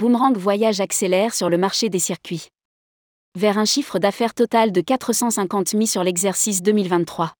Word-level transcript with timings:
Boomerang 0.00 0.34
Voyage 0.34 0.80
accélère 0.80 1.34
sur 1.34 1.50
le 1.50 1.58
marché 1.58 1.90
des 1.90 1.98
circuits. 1.98 2.48
Vers 3.38 3.58
un 3.58 3.66
chiffre 3.66 3.98
d'affaires 3.98 4.32
total 4.32 4.72
de 4.72 4.80
450 4.80 5.74
mis 5.74 5.86
sur 5.86 6.02
l'exercice 6.02 6.62
2023. 6.62 7.34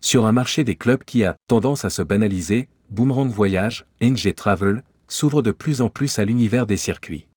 Sur 0.00 0.26
un 0.26 0.32
marché 0.32 0.64
des 0.64 0.74
clubs 0.74 1.04
qui 1.04 1.22
a 1.22 1.36
tendance 1.46 1.84
à 1.84 1.90
se 1.90 2.02
banaliser, 2.02 2.68
Boomerang 2.90 3.30
Voyage, 3.30 3.86
NG 4.00 4.34
Travel, 4.34 4.82
s'ouvre 5.06 5.40
de 5.40 5.52
plus 5.52 5.80
en 5.80 5.88
plus 5.88 6.18
à 6.18 6.24
l'univers 6.24 6.66
des 6.66 6.76
circuits. 6.76 7.28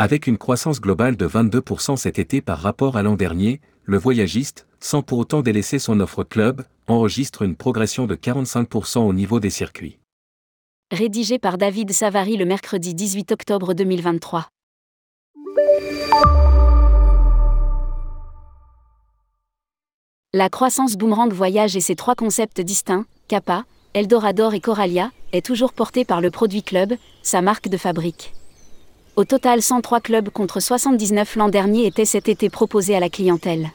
Avec 0.00 0.26
une 0.26 0.36
croissance 0.36 0.80
globale 0.80 1.16
de 1.16 1.28
22% 1.28 1.96
cet 1.96 2.18
été 2.18 2.40
par 2.40 2.58
rapport 2.58 2.96
à 2.96 3.04
l'an 3.04 3.14
dernier, 3.14 3.60
le 3.84 3.98
voyagiste, 3.98 4.66
sans 4.80 5.02
pour 5.02 5.18
autant 5.18 5.42
délaisser 5.42 5.78
son 5.78 6.00
offre 6.00 6.24
club, 6.24 6.64
enregistre 6.88 7.42
une 7.42 7.54
progression 7.54 8.08
de 8.08 8.16
45% 8.16 8.98
au 8.98 9.12
niveau 9.12 9.38
des 9.38 9.50
circuits. 9.50 10.00
Rédigé 10.92 11.38
par 11.38 11.56
David 11.56 11.92
Savary 11.92 12.36
le 12.36 12.44
mercredi 12.44 12.94
18 12.94 13.32
octobre 13.32 13.72
2023. 13.72 14.48
La 20.34 20.50
croissance 20.50 20.96
Boomerang 20.96 21.32
Voyage 21.32 21.74
et 21.74 21.80
ses 21.80 21.96
trois 21.96 22.14
concepts 22.14 22.60
distincts, 22.60 23.06
Kappa, 23.28 23.64
Eldorador 23.94 24.52
et 24.52 24.60
Coralia, 24.60 25.10
est 25.32 25.44
toujours 25.44 25.72
portée 25.72 26.04
par 26.04 26.20
le 26.20 26.30
Produit 26.30 26.62
Club, 26.62 26.92
sa 27.22 27.40
marque 27.40 27.68
de 27.68 27.78
fabrique. 27.78 28.34
Au 29.16 29.24
total 29.24 29.62
103 29.62 30.00
clubs 30.00 30.28
contre 30.28 30.60
79 30.60 31.36
l'an 31.36 31.48
dernier 31.48 31.86
étaient 31.86 32.04
cet 32.04 32.28
été 32.28 32.50
proposés 32.50 32.94
à 32.94 33.00
la 33.00 33.08
clientèle. 33.08 33.70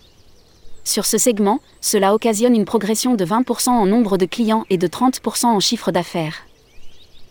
Sur 0.83 1.05
ce 1.05 1.17
segment, 1.17 1.59
cela 1.81 2.13
occasionne 2.13 2.55
une 2.55 2.65
progression 2.65 3.15
de 3.15 3.25
20% 3.25 3.69
en 3.69 3.87
nombre 3.87 4.17
de 4.17 4.25
clients 4.25 4.65
et 4.69 4.77
de 4.77 4.87
30% 4.87 5.47
en 5.47 5.59
chiffre 5.59 5.91
d'affaires. 5.91 6.45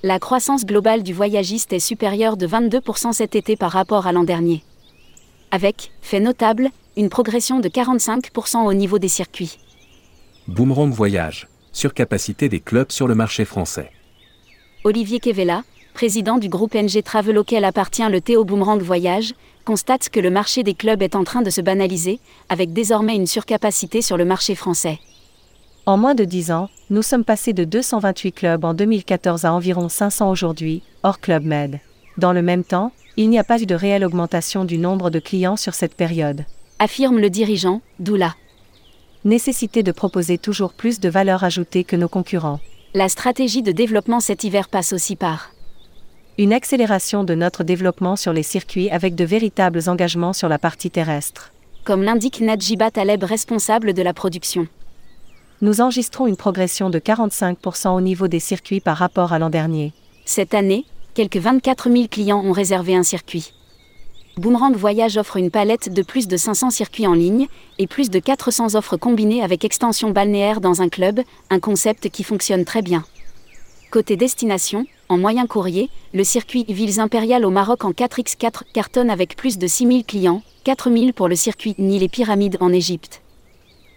La 0.05 0.21
croissance 0.21 0.65
globale 0.65 1.03
du 1.03 1.13
voyagiste 1.13 1.73
est 1.73 1.81
supérieure 1.81 2.37
de 2.37 2.47
22% 2.47 3.13
cet 3.13 3.35
été 3.35 3.57
par 3.57 3.73
rapport 3.73 4.07
à 4.07 4.13
l'an 4.13 4.23
dernier. 4.23 4.63
Avec, 5.51 5.91
fait 6.03 6.21
notable, 6.21 6.69
une 6.97 7.09
progression 7.09 7.59
de 7.59 7.69
45% 7.69 8.65
au 8.65 8.75
niveau 8.75 9.01
des 9.01 9.09
circuits. 9.09 9.59
Boomerang 10.47 10.93
Voyage, 10.93 11.49
surcapacité 11.73 12.49
des 12.49 12.61
clubs 12.61 12.93
sur 12.93 13.09
le 13.09 13.17
marché 13.17 13.45
français. 13.45 13.91
Olivier 14.85 15.19
Kevela, 15.19 15.65
président 15.95 16.39
du 16.39 16.49
groupe 16.49 16.77
NG 16.77 17.03
Travel 17.03 17.37
auquel 17.37 17.65
appartient 17.65 18.09
le 18.09 18.21
Théo 18.21 18.45
Boomerang 18.45 18.81
Voyage, 18.81 19.35
constate 19.65 20.11
que 20.11 20.21
le 20.21 20.31
marché 20.31 20.63
des 20.63 20.75
clubs 20.75 21.03
est 21.03 21.17
en 21.17 21.25
train 21.25 21.43
de 21.43 21.51
se 21.51 21.61
banaliser, 21.61 22.21
avec 22.49 22.73
désormais 22.73 23.17
une 23.17 23.27
surcapacité 23.27 24.01
sur 24.01 24.17
le 24.17 24.25
marché 24.25 24.55
français. 24.55 25.01
En 25.89 25.97
moins 25.97 26.15
de 26.15 26.25
10 26.25 26.51
ans, 26.51 26.69
nous 26.91 27.01
sommes 27.01 27.25
passés 27.25 27.55
de 27.55 27.65
228 27.65 28.33
clubs 28.33 28.63
en 28.67 28.75
2014 28.75 29.47
à 29.47 29.55
environ 29.55 29.89
500 29.89 30.29
aujourd'hui, 30.29 30.83
hors 31.03 31.19
Club 31.19 31.47
Med. 31.47 31.81
Dans 32.19 32.35
le 32.35 32.43
même 32.43 32.63
temps, 32.63 32.93
il 33.17 33.31
n'y 33.31 33.39
a 33.39 33.43
pas 33.43 33.59
eu 33.63 33.65
de 33.65 33.75
réelle 33.75 34.05
augmentation 34.05 34.67
du 34.67 34.77
nombre 34.77 35.09
de 35.09 35.19
clients 35.19 35.57
sur 35.57 35.73
cette 35.73 35.95
période. 35.95 36.45
Affirme 36.79 37.19
le 37.19 37.31
dirigeant, 37.31 37.81
Doula. 38.01 38.35
Nécessité 39.25 39.83
de 39.83 39.91
proposer 39.91 40.37
toujours 40.37 40.75
plus 40.75 41.01
de 41.01 41.09
valeur 41.09 41.43
ajoutée 41.43 41.85
que 41.85 41.97
nos 41.97 42.11
concurrents. 42.11 42.61
La 42.93 43.09
stratégie 43.09 43.63
de 43.63 43.73
développement 43.73 44.21
cet 44.21 44.45
hiver 44.45 44.69
passe 44.69 44.93
aussi 44.93 45.17
par 45.17 45.53
une 46.37 46.53
accélération 46.53 47.25
de 47.25 47.35
notre 47.35 47.65
développement 47.65 48.17
sur 48.17 48.35
les 48.35 48.43
circuits 48.43 48.91
avec 48.91 49.15
de 49.15 49.25
véritables 49.25 49.89
engagements 49.89 50.35
sur 50.35 50.51
la 50.51 50.59
partie 50.59 50.91
terrestre. 50.91 51.51
Comme 51.85 52.03
l'indique 52.03 52.43
Nadjiba 52.43 52.91
Taleb, 52.91 53.25
responsable 53.25 53.95
de 53.95 54.03
la 54.03 54.13
production. 54.13 54.69
Nous 55.61 55.81
enregistrons 55.81 56.29
une 56.29 56.37
progression 56.37 56.89
de 56.89 57.01
45% 57.01 57.89
au 57.89 58.01
niveau 58.01 58.29
des 58.29 58.39
circuits 58.39 58.79
par 58.79 58.97
rapport 58.97 59.33
à 59.33 59.41
l'an 59.41 59.51
dernier. 59.51 59.93
Cette 60.25 60.55
année, 60.55 60.85
quelques 61.15 61.39
24 61.39 61.91
000 61.91 62.07
clients 62.09 62.45
ont 62.45 62.53
réservé 62.53 62.95
un 62.95 63.03
circuit. 63.03 63.53
Boomerang 64.37 64.77
Voyage 64.77 65.17
offre 65.17 65.37
une 65.37 65.51
palette 65.51 65.93
de 65.93 66.03
plus 66.03 66.29
de 66.29 66.37
500 66.37 66.71
circuits 66.71 67.09
en 67.09 67.15
ligne 67.15 67.49
et 67.79 67.89
plus 67.89 68.09
de 68.09 68.21
400 68.21 68.77
offres 68.77 68.97
combinées 68.97 69.43
avec 69.43 69.65
extension 69.65 70.11
balnéaire 70.11 70.61
dans 70.61 70.81
un 70.81 70.89
club, 70.89 71.23
un 71.51 71.59
concept 71.59 72.09
qui 72.09 72.23
fonctionne 72.23 72.65
très 72.65 72.83
bien. 72.83 73.05
Côté 73.91 74.17
destination, 74.17 74.87
en 75.09 75.19
moyen 75.19 75.49
courrier, 75.49 75.91
le 76.15 76.23
circuit 76.23 76.67
Villes 76.69 77.01
Impériales 77.01 77.45
au 77.45 77.51
Maroc 77.51 77.85
en 77.85 77.91
4x4 77.91 78.63
cartonne 78.73 79.11
avec 79.11 79.35
plus 79.35 79.59
de 79.59 79.67
6000 79.67 80.05
clients, 80.05 80.43
4000 80.63 81.15
pour 81.15 81.27
le 81.27 81.35
circuit 81.35 81.75
Ni 81.79 81.99
les 81.99 82.09
Pyramides 82.09 82.59
en 82.61 82.73
Égypte. 82.73 83.23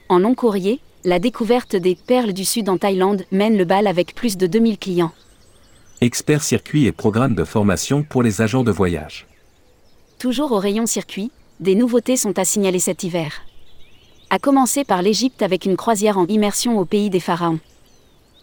En 0.09 0.17
long 0.17 0.33
courrier, 0.33 0.79
la 1.03 1.19
découverte 1.19 1.75
des 1.75 1.95
Perles 1.95 2.33
du 2.33 2.45
Sud 2.45 2.69
en 2.69 2.77
Thaïlande 2.77 3.25
mène 3.31 3.57
le 3.57 3.65
bal 3.65 3.87
avec 3.87 4.13
plus 4.13 4.37
de 4.37 4.47
2000 4.47 4.77
clients. 4.77 5.11
Expert 5.99 6.43
circuit 6.43 6.85
et 6.85 6.91
programme 6.91 7.35
de 7.35 7.43
formation 7.43 8.03
pour 8.03 8.23
les 8.23 8.41
agents 8.41 8.63
de 8.63 8.71
voyage. 8.71 9.27
Toujours 10.19 10.51
au 10.51 10.59
rayon 10.59 10.85
circuit, 10.85 11.31
des 11.59 11.75
nouveautés 11.75 12.17
sont 12.17 12.37
à 12.37 12.45
signaler 12.45 12.79
cet 12.79 13.03
hiver. 13.03 13.41
À 14.29 14.39
commencer 14.39 14.83
par 14.83 15.01
l'Égypte 15.01 15.41
avec 15.41 15.65
une 15.65 15.77
croisière 15.77 16.17
en 16.17 16.27
immersion 16.27 16.79
au 16.79 16.85
pays 16.85 17.09
des 17.09 17.19
pharaons. 17.19 17.59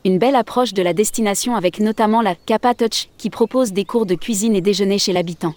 Une 0.04 0.18
belle 0.18 0.36
approche 0.36 0.74
de 0.74 0.82
la 0.82 0.92
destination 0.92 1.56
avec 1.56 1.80
notamment 1.80 2.22
la 2.22 2.34
Kappa 2.34 2.74
Touch 2.74 3.08
qui 3.18 3.30
propose 3.30 3.72
des 3.72 3.84
cours 3.84 4.06
de 4.06 4.14
cuisine 4.14 4.54
et 4.54 4.60
déjeuner 4.60 4.98
chez 4.98 5.12
l'habitant. 5.12 5.54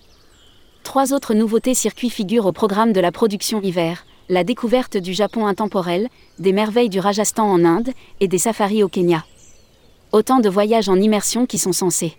Trois 0.84 1.14
autres 1.14 1.34
nouveautés 1.34 1.76
circuits 1.76 2.10
figurent 2.10 2.48
au 2.48 2.52
programme 2.52 2.94
de 2.94 3.00
la 3.00 3.12
production 3.12 3.62
hiver, 3.62 4.06
la 4.32 4.46
découverte 4.46 4.96
du 4.96 5.14
Japon 5.14 5.46
intemporel, 5.46 6.08
des 6.40 6.54
merveilles 6.54 6.90
du 6.90 7.02
Rajasthan 7.02 7.44
en 7.44 7.66
Inde 7.66 7.90
et 8.22 8.30
des 8.30 8.38
safaris 8.38 8.82
au 8.82 8.88
Kenya. 8.88 9.26
Autant 10.14 10.40
de 10.40 10.48
voyages 10.48 10.88
en 10.88 10.96
immersion 10.96 11.46
qui 11.46 11.58
sont 11.58 11.74
censés 11.74 12.16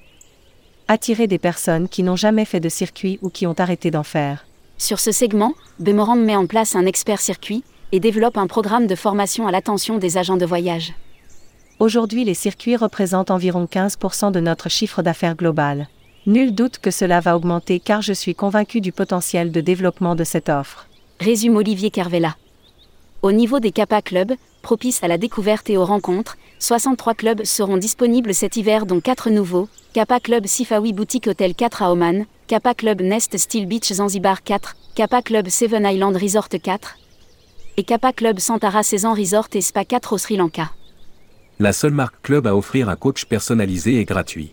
attirer 0.88 1.26
des 1.26 1.38
personnes 1.38 1.88
qui 1.88 2.02
n'ont 2.02 2.16
jamais 2.16 2.44
fait 2.44 2.60
de 2.60 2.68
circuit 2.68 3.18
ou 3.22 3.30
qui 3.30 3.46
ont 3.46 3.54
arrêté 3.58 3.90
d'en 3.90 4.02
faire. 4.02 4.44
Sur 4.76 5.00
ce 5.00 5.10
segment, 5.10 5.54
Boomerang 5.78 6.20
met 6.20 6.36
en 6.36 6.44
place 6.44 6.76
un 6.76 6.84
expert 6.84 7.20
circuit 7.20 7.64
et 7.92 8.00
développe 8.00 8.36
un 8.36 8.46
programme 8.46 8.86
de 8.86 8.94
formation 8.94 9.46
à 9.46 9.52
l'attention 9.52 9.96
des 9.96 10.18
agents 10.18 10.36
de 10.36 10.44
voyage. 10.44 10.92
Aujourd'hui, 11.78 12.24
les 12.24 12.34
circuits 12.34 12.76
représentent 12.76 13.30
environ 13.30 13.64
15% 13.64 14.32
de 14.32 14.40
notre 14.40 14.68
chiffre 14.68 15.02
d'affaires 15.02 15.36
global. 15.36 15.88
Nul 16.26 16.54
doute 16.54 16.78
que 16.78 16.90
cela 16.90 17.20
va 17.20 17.36
augmenter 17.36 17.80
car 17.80 18.02
je 18.02 18.12
suis 18.12 18.34
convaincu 18.34 18.82
du 18.82 18.92
potentiel 18.92 19.50
de 19.50 19.62
développement 19.62 20.14
de 20.14 20.24
cette 20.24 20.50
offre. 20.50 20.88
Résume 21.22 21.56
Olivier 21.56 21.90
Carvella. 21.90 22.36
Au 23.22 23.30
niveau 23.30 23.60
des 23.60 23.70
Kappa 23.70 24.02
Clubs, 24.02 24.32
propices 24.60 25.04
à 25.04 25.08
la 25.08 25.18
découverte 25.18 25.70
et 25.70 25.76
aux 25.76 25.84
rencontres, 25.84 26.36
63 26.58 27.14
clubs 27.14 27.44
seront 27.44 27.76
disponibles 27.76 28.34
cet 28.34 28.56
hiver 28.56 28.86
dont 28.86 29.00
4 29.00 29.30
nouveaux, 29.30 29.68
Kappa 29.92 30.18
Club 30.18 30.46
Sifawi 30.46 30.92
Boutique 30.92 31.28
Hotel 31.28 31.54
4 31.54 31.82
à 31.82 31.92
Oman, 31.92 32.26
Kappa 32.48 32.74
Club 32.74 33.00
Nest 33.02 33.38
Steel 33.38 33.66
Beach 33.66 33.92
Zanzibar 33.92 34.42
4, 34.42 34.74
Kappa 34.96 35.22
Club 35.22 35.48
Seven 35.48 35.86
Island 35.86 36.16
Resort 36.16 36.48
4 36.48 36.96
et 37.76 37.84
Kappa 37.84 38.12
Club 38.12 38.40
Santara 38.40 38.82
Saison 38.82 39.14
Resort 39.14 39.48
et 39.54 39.60
Spa 39.60 39.84
4 39.84 40.12
au 40.14 40.18
Sri 40.18 40.36
Lanka 40.36 40.72
la 41.62 41.72
seule 41.72 41.92
marque 41.92 42.20
club 42.22 42.48
à 42.48 42.56
offrir 42.56 42.88
un 42.88 42.96
coach 42.96 43.24
personnalisé 43.24 44.00
et 44.00 44.04
gratuit. 44.04 44.52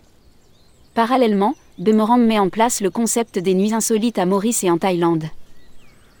Parallèlement, 0.94 1.56
Boomerang 1.78 2.20
met 2.20 2.38
en 2.38 2.48
place 2.48 2.80
le 2.80 2.90
concept 2.90 3.38
des 3.38 3.54
nuits 3.54 3.74
insolites 3.74 4.18
à 4.18 4.26
Maurice 4.26 4.62
et 4.62 4.70
en 4.70 4.78
Thaïlande. 4.78 5.24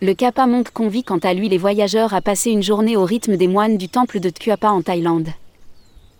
Le 0.02 0.14
Kappa 0.14 0.46
Monk 0.46 0.70
convie 0.70 1.04
quant 1.04 1.18
à 1.18 1.34
lui 1.34 1.50
les 1.50 1.58
voyageurs 1.58 2.14
à 2.14 2.22
passer 2.22 2.50
une 2.50 2.62
journée 2.62 2.96
au 2.96 3.04
rythme 3.04 3.36
des 3.36 3.48
moines 3.48 3.76
du 3.76 3.90
temple 3.90 4.18
de 4.18 4.30
Tkuapa 4.30 4.70
en 4.70 4.80
Thaïlande. 4.80 5.28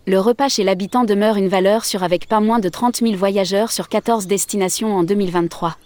Le 0.05 0.19
repas 0.19 0.49
chez 0.49 0.63
l'habitant 0.63 1.03
demeure 1.03 1.35
une 1.35 1.47
valeur 1.47 1.83
sûre 1.83 2.03
avec 2.03 2.27
pas 2.27 2.41
moins 2.41 2.59
de 2.59 2.69
30 2.69 2.97
000 2.97 3.15
voyageurs 3.15 3.71
sur 3.71 3.89
14 3.89 4.27
destinations 4.27 4.95
en 4.95 5.03
2023. 5.03 5.77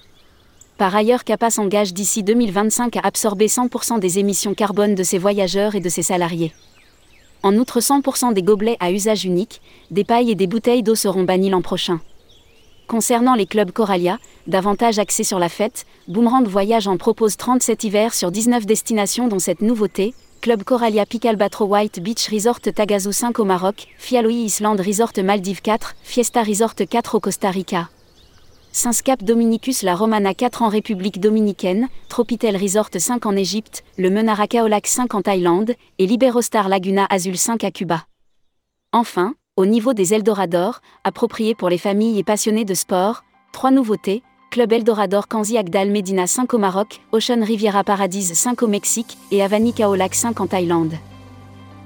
Par 0.77 0.93
ailleurs, 0.93 1.23
Kappa 1.23 1.49
s'engage 1.49 1.93
d'ici 1.93 2.21
2025 2.21 2.97
à 2.97 3.01
absorber 3.05 3.47
100% 3.47 3.99
des 3.99 4.19
émissions 4.19 4.55
carbone 4.55 4.93
de 4.93 5.03
ses 5.03 5.17
voyageurs 5.17 5.75
et 5.75 5.79
de 5.79 5.87
ses 5.87 6.03
salariés. 6.03 6.51
En 7.43 7.55
outre, 7.55 7.79
100% 7.79 8.33
des 8.33 8.43
gobelets 8.43 8.75
à 8.81 8.91
usage 8.91 9.23
unique, 9.23 9.61
des 9.89 10.03
pailles 10.03 10.31
et 10.31 10.35
des 10.35 10.47
bouteilles 10.47 10.83
d'eau 10.83 10.95
seront 10.95 11.23
bannis 11.23 11.49
l'an 11.49 11.61
prochain. 11.61 12.01
Concernant 12.87 13.33
les 13.33 13.47
clubs 13.47 13.71
Coralia, 13.71 14.19
davantage 14.45 14.99
axés 14.99 15.23
sur 15.23 15.39
la 15.39 15.49
fête, 15.49 15.85
Boomerang 16.07 16.47
Voyage 16.47 16.87
en 16.87 16.97
propose 16.97 17.35
37 17.35 17.83
hivers 17.83 18.13
sur 18.13 18.31
19 18.31 18.67
destinations 18.67 19.27
dont 19.27 19.39
cette 19.39 19.61
nouveauté, 19.61 20.13
Club 20.41 20.63
Coralia 20.63 21.07
Peak 21.07 21.25
Albatro 21.25 21.65
White 21.65 21.99
Beach 21.99 22.29
Resort 22.29 22.59
Tagazu 22.59 23.11
5 23.11 23.39
au 23.39 23.45
Maroc, 23.45 23.87
Fialoui 23.97 24.43
Island 24.45 24.79
Resort 24.79 25.13
Maldives 25.23 25.61
4, 25.63 25.95
Fiesta 26.03 26.43
Resort 26.43 26.75
4 26.75 27.15
au 27.15 27.19
Costa 27.19 27.49
Rica. 27.49 27.89
Saint-Scap 28.71 29.23
Dominicus 29.23 29.81
La 29.81 29.95
Romana 29.95 30.35
4 30.35 30.61
en 30.61 30.69
République 30.69 31.19
Dominicaine, 31.19 31.87
Tropitel 32.09 32.55
Resort 32.55 32.89
5 32.95 33.25
en 33.25 33.35
Égypte, 33.35 33.83
le 33.97 34.11
Menara 34.11 34.45
Kaolac 34.45 34.85
5 34.85 35.15
en 35.15 35.23
Thaïlande, 35.23 35.73
et 35.97 36.05
Liberostar 36.05 36.69
Laguna 36.69 37.07
Azul 37.09 37.37
5 37.37 37.63
à 37.63 37.71
Cuba. 37.71 38.05
Enfin, 38.91 39.33
au 39.57 39.65
niveau 39.65 39.93
des 39.93 40.13
Eldorador, 40.13 40.81
appropriés 41.05 41.55
pour 41.55 41.69
les 41.69 41.77
familles 41.77 42.19
et 42.19 42.23
passionnés 42.23 42.65
de 42.65 42.73
sport, 42.73 43.23
trois 43.53 43.71
nouveautés, 43.71 44.21
Club 44.51 44.73
Eldorador 44.73 45.29
Kanzi 45.29 45.57
Agdal 45.57 45.91
Medina 45.91 46.27
5 46.27 46.53
au 46.53 46.57
Maroc, 46.57 46.99
Ocean 47.13 47.41
Riviera 47.41 47.85
Paradise 47.85 48.33
5 48.33 48.63
au 48.63 48.67
Mexique 48.67 49.17
et 49.31 49.41
Avani 49.41 49.71
Kaolac 49.71 50.13
5 50.13 50.41
en 50.41 50.47
Thaïlande. 50.47 50.95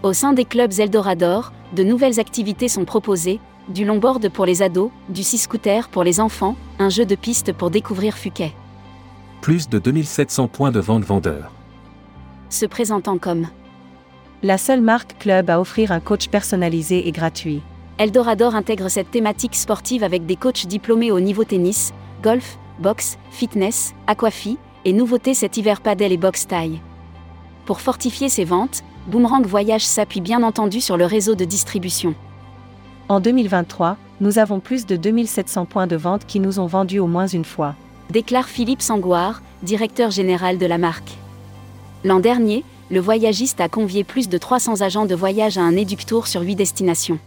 Au 0.02 0.14
sein 0.14 0.34
des 0.34 0.46
clubs 0.46 0.80
Eldorador, 0.80 1.52
de 1.76 1.84
nouvelles 1.84 2.20
activités 2.20 2.70
sont 2.70 2.86
proposées, 2.86 3.40
du 3.68 3.86
longboard 3.86 4.30
pour 4.30 4.48
les 4.48 4.64
ados, 4.64 4.90
du 5.10 5.24
six-scooter 5.24 5.90
pour 5.90 6.04
les 6.04 6.20
enfants, 6.20 6.56
un 6.80 6.90
jeu 6.90 7.06
de 7.06 7.16
piste 7.16 7.54
pour 7.54 7.70
découvrir 7.70 8.18
Fuquet. 8.18 8.54
Plus 9.42 9.70
de 9.70 9.78
2700 9.78 10.48
points 10.48 10.72
de 10.72 10.80
vente 10.80 11.04
vendeurs. 11.04 11.52
Se 12.50 12.66
présentant 12.66 13.20
comme 13.20 13.48
La 14.42 14.58
seule 14.58 14.80
marque 14.80 15.18
club 15.20 15.50
à 15.50 15.60
offrir 15.60 15.92
un 15.92 16.00
coach 16.00 16.30
personnalisé 16.30 17.10
et 17.10 17.12
gratuit. 17.12 17.62
Eldorador 17.98 18.56
intègre 18.56 18.88
cette 18.88 19.12
thématique 19.12 19.54
sportive 19.54 20.02
avec 20.02 20.26
des 20.26 20.38
coachs 20.38 20.66
diplômés 20.66 21.12
au 21.12 21.20
niveau 21.20 21.44
tennis, 21.44 21.92
golf, 22.24 22.58
boxe, 22.80 23.18
fitness, 23.32 23.94
aquafi, 24.08 24.58
et 24.86 24.94
nouveauté 24.94 25.34
cet 25.34 25.58
hiver 25.58 25.82
padel 25.82 26.14
et 26.14 26.18
boxe 26.18 26.48
taille. 26.48 26.80
Pour 27.66 27.82
fortifier 27.82 28.30
ses 28.30 28.46
ventes, 28.46 28.82
Boomerang 29.08 29.46
Voyage 29.46 29.86
s'appuie 29.86 30.22
bien 30.22 30.42
entendu 30.42 30.80
sur 30.80 30.96
le 30.96 31.06
réseau 31.06 31.36
de 31.36 31.44
distribution. 31.44 32.16
En 33.10 33.20
2023, 33.20 33.98
nous 34.22 34.40
avons 34.40 34.62
plus 34.62 34.86
de 34.86 34.96
2700 34.96 35.66
points 35.66 35.88
de 35.88 35.98
vente 35.98 36.26
qui 36.26 36.40
nous 36.40 36.62
ont 36.62 36.66
vendus 36.66 37.00
au 37.00 37.08
moins 37.08 37.28
une 37.28 37.44
fois. 37.44 37.76
Déclare 38.10 38.48
Philippe 38.48 38.82
Sangoire, 38.82 39.42
directeur 39.64 40.12
général 40.12 40.58
de 40.58 40.66
la 40.66 40.78
marque. 40.78 41.12
L'an 42.06 42.22
dernier, 42.22 42.64
le 42.92 43.00
voyagiste 43.00 43.62
a 43.62 43.70
convié 43.70 44.04
plus 44.04 44.30
de 44.30 44.38
300 44.38 44.82
agents 44.82 45.06
de 45.06 45.14
voyage 45.14 45.58
à 45.58 45.62
un 45.62 45.76
éductour 45.76 46.28
sur 46.28 46.42
8 46.42 46.56
destinations. 46.56 47.20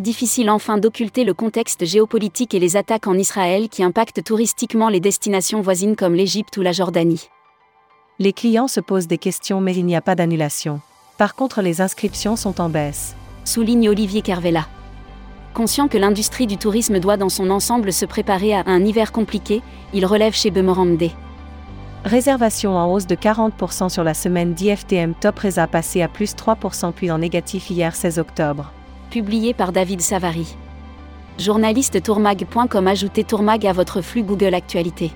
Difficile 0.00 0.50
enfin 0.50 0.78
d'occulter 0.78 1.22
le 1.22 1.34
contexte 1.34 1.84
géopolitique 1.84 2.54
et 2.54 2.58
les 2.58 2.76
attaques 2.76 3.06
en 3.06 3.14
Israël 3.14 3.68
qui 3.68 3.84
impactent 3.84 4.24
touristiquement 4.24 4.88
les 4.88 4.98
destinations 4.98 5.60
voisines 5.60 5.94
comme 5.94 6.14
l'Égypte 6.14 6.56
ou 6.56 6.62
la 6.62 6.72
Jordanie. 6.72 7.28
Les 8.18 8.32
clients 8.32 8.68
se 8.68 8.80
posent 8.80 9.06
des 9.06 9.18
questions 9.18 9.60
mais 9.60 9.76
il 9.76 9.86
n'y 9.86 9.94
a 9.94 10.00
pas 10.00 10.16
d'annulation. 10.16 10.80
Par 11.18 11.36
contre, 11.36 11.62
les 11.62 11.80
inscriptions 11.80 12.34
sont 12.34 12.60
en 12.60 12.68
baisse. 12.68 13.14
Souligne 13.44 13.88
Olivier 13.88 14.22
Kervella. 14.22 14.66
Conscient 15.54 15.86
que 15.86 15.98
l'industrie 15.98 16.46
du 16.46 16.56
tourisme 16.56 16.98
doit 16.98 17.16
dans 17.16 17.28
son 17.28 17.50
ensemble 17.50 17.92
se 17.92 18.06
préparer 18.06 18.54
à 18.54 18.64
un 18.66 18.84
hiver 18.84 19.12
compliqué, 19.12 19.62
il 19.92 20.06
relève 20.06 20.34
chez 20.34 20.50
D. 20.50 21.12
Réservation 22.04 22.76
en 22.76 22.92
hausse 22.92 23.06
de 23.06 23.14
40% 23.14 23.88
sur 23.88 24.04
la 24.04 24.14
semaine 24.14 24.54
d'IFTM 24.54 25.14
Top 25.14 25.38
Reza 25.38 25.66
passé 25.66 26.02
à 26.02 26.08
plus 26.08 26.34
3% 26.34 26.92
puis 26.92 27.10
en 27.10 27.18
négatif 27.18 27.70
hier 27.70 27.94
16 27.94 28.18
octobre 28.18 28.72
publié 29.12 29.52
par 29.52 29.72
David 29.72 30.00
Savary. 30.00 30.56
Journaliste 31.38 32.02
tourmag.com 32.02 32.88
Ajoutez 32.88 33.24
Tourmag 33.24 33.66
à 33.66 33.74
votre 33.74 34.00
flux 34.00 34.22
Google 34.22 34.54
Actualité. 34.54 35.12